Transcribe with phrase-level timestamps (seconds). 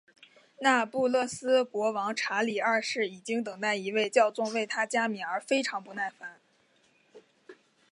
[0.61, 6.39] 那不勒斯国王查理二世已经等待一位教宗为他加冕而非常不耐烦。